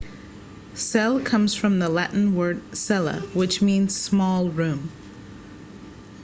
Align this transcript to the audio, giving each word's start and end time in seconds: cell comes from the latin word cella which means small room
cell 0.73 1.19
comes 1.19 1.53
from 1.53 1.77
the 1.77 1.87
latin 1.87 2.33
word 2.35 2.59
cella 2.75 3.19
which 3.35 3.61
means 3.61 3.95
small 3.95 4.49
room 4.49 4.89